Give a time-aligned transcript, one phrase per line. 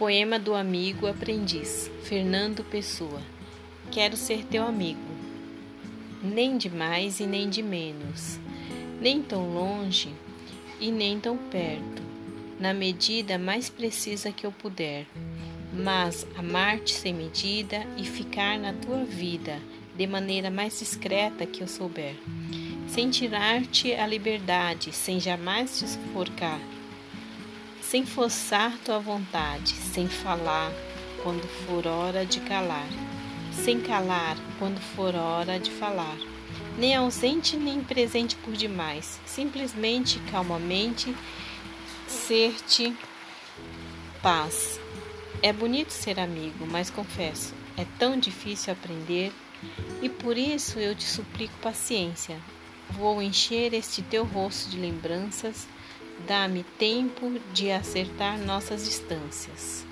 [0.00, 3.20] Poema do amigo aprendiz, Fernando Pessoa.
[3.90, 4.98] Quero ser teu amigo,
[6.22, 8.40] nem de mais e nem de menos,
[8.98, 10.08] nem tão longe
[10.80, 12.02] e nem tão perto,
[12.58, 15.04] na medida mais precisa que eu puder,
[15.70, 19.60] mas amar-te sem medida e ficar na tua vida
[19.94, 22.14] de maneira mais discreta que eu souber,
[22.88, 26.58] sem tirar-te a liberdade, sem jamais te sufocar
[27.90, 30.70] sem forçar tua vontade, sem falar
[31.24, 32.86] quando for hora de calar,
[33.52, 36.16] sem calar quando for hora de falar,
[36.78, 41.12] nem ausente nem presente por demais, simplesmente calmamente
[42.06, 42.96] ser-te
[44.22, 44.78] paz.
[45.42, 49.32] É bonito ser amigo, mas confesso, é tão difícil aprender
[50.00, 52.38] e por isso eu te suplico paciência.
[52.90, 55.66] Vou encher este teu rosto de lembranças
[56.26, 59.89] Dá-me tempo de acertar nossas distâncias.